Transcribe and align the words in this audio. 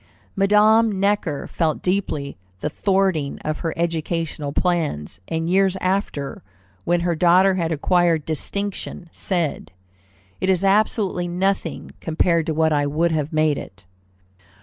Madame 0.35 0.91
Necker 0.99 1.45
felt 1.45 1.83
deeply 1.83 2.35
the 2.61 2.71
thwarting 2.71 3.37
of 3.45 3.59
her 3.59 3.71
educational 3.77 4.51
plans, 4.51 5.19
and 5.27 5.47
years 5.47 5.75
after, 5.79 6.41
when 6.85 7.01
her 7.01 7.13
daughter 7.13 7.53
had 7.53 7.71
acquired 7.71 8.25
distinction, 8.25 9.09
said, 9.11 9.71
"It 10.39 10.49
is 10.49 10.63
absolutely 10.63 11.27
nothing 11.27 11.91
compared 11.99 12.47
to 12.47 12.53
what 12.55 12.73
I 12.73 12.87
would 12.87 13.11
have 13.11 13.31
made 13.31 13.59
it." 13.59 13.85